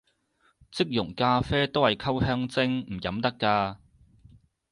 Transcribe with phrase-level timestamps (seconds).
[0.71, 3.79] 即溶咖啡都係溝香精，唔飲得咖